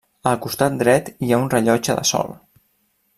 [0.29, 2.33] Al costat dret hi ha un rellotge de sol.